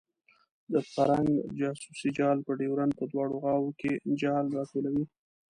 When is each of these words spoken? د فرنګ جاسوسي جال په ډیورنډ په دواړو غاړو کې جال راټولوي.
د 0.71 0.73
فرنګ 0.91 1.29
جاسوسي 1.59 2.09
جال 2.17 2.37
په 2.47 2.51
ډیورنډ 2.59 2.93
په 2.99 3.05
دواړو 3.11 3.35
غاړو 3.43 3.69
کې 3.79 3.91
جال 4.21 4.45
راټولوي. 4.57 5.05